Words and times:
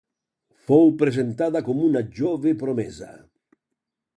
Fou 0.69 0.87
presentada 1.01 1.61
com 1.67 1.83
una 1.89 2.03
jove 2.21 2.55
promesa. 2.63 3.11